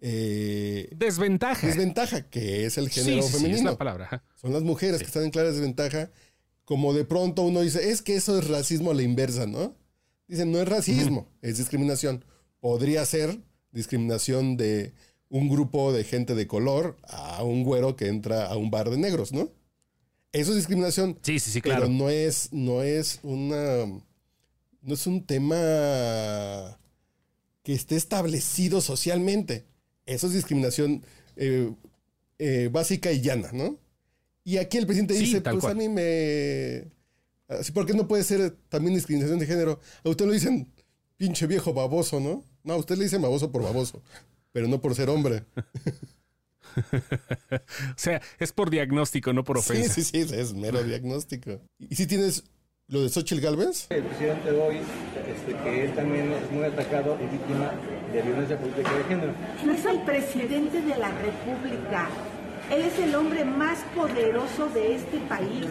eh, 0.00 0.88
desventaja. 0.96 1.66
Desventaja, 1.66 2.22
que 2.28 2.64
es 2.64 2.78
el 2.78 2.88
género 2.88 3.22
femenino. 3.22 3.76
palabra. 3.76 4.24
Son 4.34 4.52
las 4.52 4.62
mujeres 4.62 4.98
que 5.00 5.06
están 5.06 5.24
en 5.24 5.30
clara 5.30 5.50
desventaja. 5.50 6.10
Como 6.64 6.94
de 6.94 7.04
pronto 7.04 7.42
uno 7.42 7.60
dice, 7.62 7.90
es 7.90 8.00
que 8.00 8.14
eso 8.14 8.38
es 8.38 8.48
racismo 8.48 8.92
a 8.92 8.94
la 8.94 9.02
inversa, 9.02 9.46
¿no? 9.46 9.76
Dicen, 10.28 10.52
no 10.52 10.60
es 10.60 10.68
racismo, 10.68 11.28
es 11.42 11.58
discriminación. 11.58 12.24
Podría 12.60 13.04
ser 13.04 13.40
discriminación 13.72 14.56
de 14.56 14.94
un 15.28 15.48
grupo 15.48 15.92
de 15.92 16.04
gente 16.04 16.34
de 16.34 16.46
color 16.46 16.96
a 17.02 17.42
un 17.42 17.64
güero 17.64 17.96
que 17.96 18.06
entra 18.06 18.46
a 18.46 18.56
un 18.56 18.70
bar 18.70 18.90
de 18.90 18.98
negros, 18.98 19.32
¿no? 19.32 19.50
Eso 20.32 20.52
es 20.52 20.58
discriminación. 20.58 21.18
Sí, 21.22 21.40
sí, 21.40 21.50
sí, 21.50 21.60
claro. 21.60 21.82
Pero 21.82 21.92
no 21.92 22.08
es, 22.08 22.52
no 22.52 22.82
es 22.82 23.18
una. 23.22 23.86
No 24.82 24.94
es 24.94 25.06
un 25.06 25.26
tema 25.26 26.78
que 27.62 27.72
esté 27.74 27.96
establecido 27.96 28.80
socialmente. 28.80 29.66
Eso 30.10 30.26
es 30.26 30.32
discriminación 30.32 31.04
eh, 31.36 31.72
eh, 32.38 32.68
básica 32.72 33.12
y 33.12 33.20
llana, 33.20 33.50
¿no? 33.52 33.78
Y 34.42 34.56
aquí 34.56 34.76
el 34.78 34.86
presidente 34.86 35.14
dice, 35.14 35.40
pues 35.40 35.64
a 35.64 35.74
mí 35.74 35.88
me... 35.88 36.88
Así, 37.46 37.70
¿Por 37.72 37.86
qué 37.86 37.94
no 37.94 38.08
puede 38.08 38.24
ser 38.24 38.56
también 38.68 38.94
discriminación 38.94 39.38
de 39.38 39.46
género? 39.46 39.80
A 40.04 40.08
usted 40.08 40.26
lo 40.26 40.32
dicen 40.32 40.68
pinche 41.16 41.46
viejo 41.46 41.72
baboso, 41.72 42.18
¿no? 42.18 42.44
No, 42.64 42.74
a 42.74 42.76
usted 42.76 42.96
le 42.96 43.04
dice 43.04 43.18
baboso 43.18 43.52
por 43.52 43.62
baboso, 43.62 44.02
pero 44.52 44.66
no 44.66 44.80
por 44.80 44.94
ser 44.94 45.10
hombre. 45.10 45.44
o 46.74 47.96
sea, 47.96 48.20
es 48.38 48.52
por 48.52 48.70
diagnóstico, 48.70 49.32
no 49.32 49.44
por 49.44 49.58
ofensa. 49.58 49.94
Sí, 49.94 50.02
sí, 50.04 50.24
sí, 50.24 50.34
es 50.34 50.54
mero 50.54 50.82
diagnóstico. 50.82 51.60
¿Y 51.78 51.94
si 51.94 52.06
tienes 52.06 52.44
lo 52.90 53.02
de 53.02 53.08
Xochitl 53.08 53.40
Galvez? 53.40 53.86
El 53.90 54.02
presidente 54.02 54.50
hoy, 54.50 54.78
este, 55.28 55.54
que 55.62 55.84
él 55.84 55.92
también 55.94 56.32
es 56.32 56.50
muy 56.50 56.64
atacado 56.64 57.16
y 57.20 57.26
víctima 57.26 57.70
de 58.12 58.22
violencia 58.22 58.58
política 58.58 58.92
de 58.92 59.04
género. 59.04 59.32
No 59.64 59.72
es 59.72 59.84
el 59.84 60.00
presidente 60.00 60.82
de 60.82 60.96
la 60.96 61.10
República. 61.10 62.08
Él 62.70 62.82
es 62.82 62.98
el 62.98 63.14
hombre 63.14 63.44
más 63.44 63.78
poderoso 63.94 64.68
de 64.70 64.96
este 64.96 65.18
país. 65.20 65.66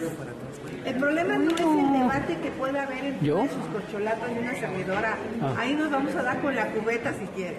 El 0.84 0.96
problema 0.96 1.36
no 1.36 1.50
es 1.54 1.60
el 1.60 1.92
debate 1.92 2.38
que 2.42 2.50
pueda 2.52 2.82
haber 2.84 3.04
entre 3.04 3.48
sus 3.48 3.66
corcholatas 3.72 4.30
y 4.34 4.38
una 4.38 4.54
servidora. 4.54 5.18
Ah. 5.42 5.54
Ahí 5.58 5.74
nos 5.74 5.90
vamos 5.90 6.14
a 6.14 6.22
dar 6.22 6.40
con 6.40 6.54
la 6.54 6.70
cubeta 6.72 7.12
si 7.12 7.26
quiere. 7.36 7.56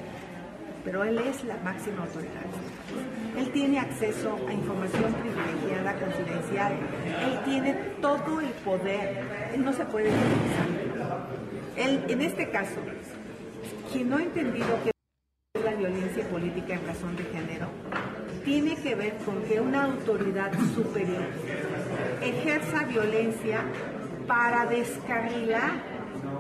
Pero 0.83 1.03
él 1.03 1.17
es 1.19 1.43
la 1.43 1.57
máxima 1.57 2.03
autoridad. 2.03 2.41
Él 3.37 3.51
tiene 3.51 3.79
acceso 3.79 4.37
a 4.47 4.53
información 4.53 5.13
privilegiada, 5.13 5.93
confidencial. 5.99 6.73
Él 7.23 7.39
tiene 7.45 7.73
todo 8.01 8.41
el 8.41 8.49
poder. 8.65 9.23
Él 9.53 9.63
no 9.63 9.73
se 9.73 9.85
puede 9.85 10.09
utilizar. 10.09 10.81
Él, 11.77 12.03
en 12.07 12.21
este 12.21 12.49
caso, 12.49 12.75
quien 13.91 14.09
no 14.09 14.17
ha 14.17 14.23
entendido 14.23 14.67
que 14.83 14.91
es 15.53 15.63
la 15.63 15.75
violencia 15.75 16.27
política 16.29 16.73
en 16.73 16.87
razón 16.87 17.15
de 17.15 17.23
género, 17.23 17.67
tiene 18.43 18.75
que 18.75 18.95
ver 18.95 19.17
con 19.25 19.41
que 19.43 19.59
una 19.59 19.83
autoridad 19.83 20.51
superior 20.75 21.27
ejerza 22.21 22.83
violencia 22.85 23.63
para 24.27 24.65
descarrilar 24.65 25.71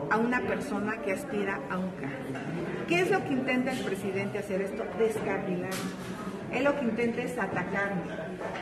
a 0.09 0.17
una 0.17 0.41
persona 0.41 1.01
que 1.01 1.13
aspira 1.13 1.59
a 1.69 1.77
un 1.77 1.91
cargo. 1.91 2.70
¿Qué 2.91 2.99
es 2.99 3.09
lo 3.09 3.23
que 3.23 3.31
intenta 3.31 3.71
el 3.71 3.79
presidente 3.85 4.37
hacer 4.37 4.63
esto? 4.63 4.83
Descarrilar. 4.99 5.69
Él 6.51 6.65
lo 6.65 6.77
que 6.77 6.83
intenta 6.83 7.21
es 7.21 7.37
atacarme. 7.37 8.01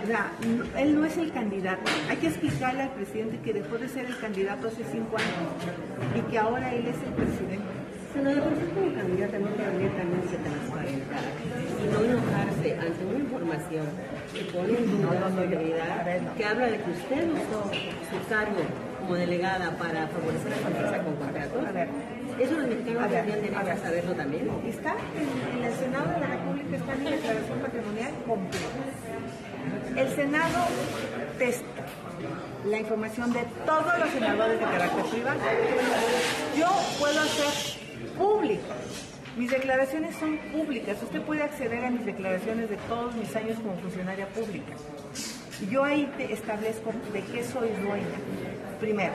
O 0.03 0.05
sea, 0.05 0.31
él 0.77 0.95
no 0.95 1.03
es 1.03 1.17
el 1.17 1.31
candidato. 1.31 1.81
Hay 2.07 2.17
que 2.17 2.27
explicarle 2.27 2.83
al 2.83 2.91
presidente 2.91 3.39
que 3.39 3.53
dejó 3.53 3.79
de 3.79 3.89
ser 3.89 4.05
el 4.05 4.15
candidato 4.19 4.67
hace 4.67 4.83
cinco 4.91 5.17
años 5.17 6.15
y 6.15 6.29
que 6.29 6.37
ahora 6.37 6.71
él 6.75 6.85
es 6.85 6.97
el 6.97 7.13
presidente. 7.13 7.78
Senador, 8.13 8.53
usted 8.53 8.73
como 8.73 8.93
candidata 8.95 9.37
no 9.37 9.55
que 9.55 9.63
abiertamente 9.63 10.37
transparentar 10.41 11.25
y 11.77 11.93
no 11.93 11.99
enojarse 12.05 12.73
ante 12.73 13.05
una 13.05 13.19
información 13.19 13.85
que 14.33 14.43
pone 14.45 14.77
en 14.77 14.85
duda 14.89 15.19
la 15.19 15.25
autoridad, 15.27 16.33
que 16.35 16.45
habla 16.45 16.65
de 16.65 16.77
que 16.81 16.89
usted 16.89 17.29
usó 17.33 17.69
su 17.69 18.27
cargo 18.27 18.61
como 18.99 19.13
delegada 19.13 19.77
para 19.77 20.07
favorecer 20.07 20.49
la 20.49 20.57
confianza 20.57 21.03
con 21.03 21.15
contratos. 21.17 21.63
Eso 22.39 22.55
los 22.57 22.67
mexicanos 22.67 23.11
tendrían 23.11 23.41
derecho 23.41 23.59
a, 23.59 23.77
saberlo 23.77 24.13
también. 24.13 24.49
Está 24.65 24.95
en, 25.53 25.63
el 25.63 25.73
Senado 25.73 26.09
de 26.09 26.19
la 26.19 26.27
República, 26.27 26.77
está 26.77 26.93
en 26.93 27.03
la 27.03 27.11
declaración 27.11 27.59
patrimonial 27.59 28.11
completa. 28.25 28.81
El 29.95 30.09
Senado 30.15 30.65
testa 31.37 31.85
la 32.65 32.79
información 32.79 33.31
de 33.33 33.45
todos 33.65 33.99
los 33.99 34.09
senadores 34.09 34.59
de 34.59 34.65
carácter 34.65 35.05
privado. 35.05 35.39
Yo 36.57 36.67
puedo 36.99 37.19
hacer 37.21 37.78
público 38.19 38.67
Mis 39.37 39.49
declaraciones 39.49 40.15
son 40.17 40.37
públicas. 40.51 41.01
Usted 41.01 41.21
puede 41.21 41.43
acceder 41.43 41.85
a 41.85 41.89
mis 41.89 42.05
declaraciones 42.05 42.69
de 42.69 42.75
todos 42.89 43.15
mis 43.15 43.33
años 43.35 43.57
como 43.59 43.75
funcionaria 43.77 44.27
pública. 44.27 44.73
Yo 45.71 45.83
ahí 45.83 46.11
te 46.17 46.33
establezco 46.33 46.91
de 47.13 47.21
qué 47.21 47.43
soy 47.43 47.69
dueña. 47.81 48.19
Primero, 48.79 49.13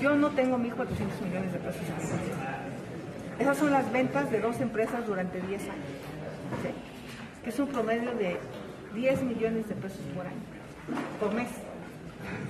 yo 0.00 0.14
no 0.14 0.30
tengo 0.30 0.56
1.400 0.56 1.20
millones 1.22 1.52
de 1.52 1.58
pesos 1.58 1.82
en. 1.88 3.42
Esas 3.42 3.58
son 3.58 3.70
las 3.70 3.90
ventas 3.92 4.30
de 4.30 4.40
dos 4.40 4.60
empresas 4.60 5.06
durante 5.06 5.40
10 5.40 5.62
años. 5.62 5.92
¿sí? 6.62 6.68
Que 7.42 7.50
es 7.50 7.58
un 7.58 7.68
promedio 7.68 8.12
de 8.14 8.38
10 8.94 9.22
millones 9.22 9.68
de 9.68 9.74
pesos 9.74 10.00
por 10.14 10.26
año, 10.26 10.42
por 11.20 11.34
mes. 11.34 11.50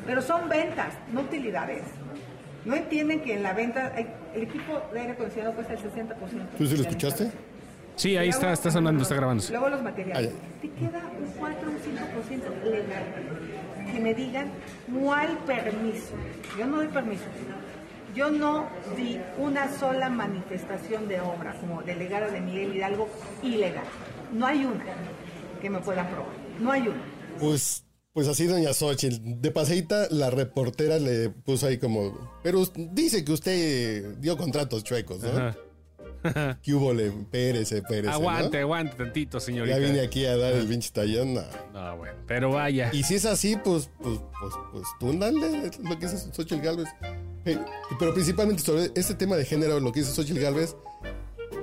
Pero 0.07 0.23
son 0.23 0.49
ventas, 0.49 0.95
no 1.13 1.23
utilidades. 1.23 1.83
No 2.64 2.76
entienden 2.76 3.21
que 3.21 3.35
en 3.35 3.42
la 3.42 3.52
venta 3.52 3.92
hay- 3.95 4.07
el 4.35 4.42
equipo 4.45 4.81
de 4.92 5.00
aire 5.00 5.12
acondicionado 5.12 5.54
cuesta 5.54 5.73
el 5.75 5.78
60%. 5.81 6.49
¿Tú 6.57 6.66
sí 6.66 6.76
lo 6.76 6.83
escuchaste? 6.83 7.31
Sí, 7.97 8.16
ahí 8.16 8.28
está, 8.31 8.52
está 8.52 8.71
sonando, 8.71 9.02
está 9.02 9.14
grabándose. 9.16 9.52
Luego 9.52 9.69
los 9.69 9.83
materiales. 9.83 10.33
Ah, 10.35 10.59
Te 10.62 10.71
queda 10.71 11.02
un 11.21 11.26
4 11.38 11.69
o 11.69 11.73
un 11.73 11.78
5% 11.78 12.49
legal. 12.64 13.02
Que 13.92 14.00
me 14.00 14.14
digan 14.14 14.50
cuál 15.00 15.37
permiso. 15.38 16.14
Yo 16.59 16.66
no 16.66 16.76
doy 16.78 16.87
permiso. 16.88 17.25
Yo 18.14 18.31
no 18.31 18.69
di 18.97 19.19
una 19.38 19.71
sola 19.73 20.09
manifestación 20.09 21.09
de 21.09 21.21
obra 21.21 21.54
como 21.61 21.83
delegada 21.83 22.28
de 22.28 22.40
Miguel 22.40 22.76
Hidalgo 22.76 23.09
ilegal. 23.42 23.85
No 24.33 24.47
hay 24.47 24.64
una 24.64 24.85
que 25.61 25.69
me 25.69 25.78
pueda 25.81 26.09
probar. 26.09 26.28
No 26.61 26.71
hay 26.73 26.88
una. 26.88 27.02
Pues, 27.40 27.85
pues 28.12 28.28
así, 28.28 28.47
doña 28.47 28.73
Xochitl. 28.73 29.40
De 29.40 29.50
paseita, 29.50 30.09
la 30.11 30.31
reportera 30.31 30.99
le 30.99 31.31
puso 31.31 31.66
ahí 31.66 31.78
como. 31.78 32.38
Pero 32.42 32.64
dice 32.76 33.25
que 33.25 33.33
usted 33.33 34.16
dio 34.19 34.37
contratos 34.37 34.85
chuecos, 34.85 35.23
¿no? 35.23 35.31
Ajá. 35.31 35.57
¿Qué 36.62 36.75
hubo 36.75 36.92
le? 36.92 37.11
Pérese, 37.11 37.83
pérese. 37.83 38.09
¿no? 38.09 38.14
Aguante, 38.14 38.61
aguante 38.61 38.97
tantito, 38.97 39.40
señorita. 39.40 39.78
Ya 39.78 39.85
vine 39.85 40.00
aquí 40.00 40.25
a 40.25 40.37
dar 40.37 40.52
el 40.52 40.66
pinche 40.66 40.90
tallón. 40.90 41.35
no. 41.35 41.42
No, 41.73 41.97
bueno, 41.97 42.16
pero 42.26 42.50
vaya. 42.50 42.90
Y 42.92 43.02
si 43.02 43.16
es 43.16 43.25
así, 43.25 43.57
pues, 43.57 43.90
pues, 44.02 44.21
pues, 44.40 44.54
pues 44.73 44.85
tú 45.00 45.19
dale 45.19 45.66
es 45.66 45.78
lo 45.78 45.99
que 45.99 46.07
dice 46.07 46.33
Xochitl 46.33 46.61
Galvez. 46.62 46.88
Eh, 47.45 47.59
pero 47.99 48.14
principalmente 48.14 48.62
sobre 48.62 48.90
este 48.95 49.14
tema 49.14 49.37
de 49.37 49.45
género, 49.45 49.81
lo 49.81 49.92
que 49.92 50.00
dice 50.00 50.12
Xochitl 50.12 50.40
Galvez, 50.40 50.76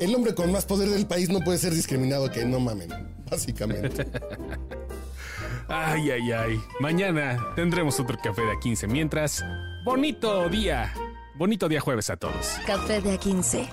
el 0.01 0.13
hombre 0.13 0.33
con 0.33 0.51
más 0.51 0.65
poder 0.65 0.89
del 0.89 1.05
país 1.05 1.29
no 1.29 1.39
puede 1.39 1.57
ser 1.57 1.73
discriminado, 1.73 2.29
que 2.31 2.45
no 2.45 2.59
mamen, 2.59 2.89
básicamente. 3.29 4.05
Ay, 5.69 6.09
ay, 6.11 6.31
ay. 6.31 6.63
Mañana 6.79 7.38
tendremos 7.55 7.99
otro 7.99 8.17
café 8.17 8.41
de 8.41 8.53
A15. 8.53 8.88
Mientras, 8.88 9.45
bonito 9.83 10.49
día. 10.49 10.93
Bonito 11.35 11.69
día 11.69 11.79
jueves 11.79 12.09
a 12.09 12.17
todos. 12.17 12.57
Café 12.65 13.01
de 13.01 13.19
A15. 13.19 13.69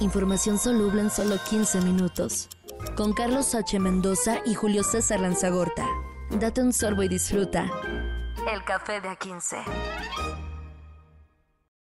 Información 0.00 0.58
soluble 0.58 1.02
en 1.02 1.10
solo 1.10 1.36
15 1.48 1.80
minutos. 1.82 2.48
Con 2.96 3.12
Carlos 3.12 3.54
H. 3.54 3.78
Mendoza 3.78 4.38
y 4.44 4.54
Julio 4.54 4.82
César 4.82 5.20
Lanzagorta. 5.20 5.86
Date 6.30 6.60
un 6.60 6.72
sorbo 6.72 7.02
y 7.04 7.08
disfruta. 7.08 7.70
El 8.52 8.64
café 8.64 9.00
de 9.00 9.08
A15. 9.10 9.64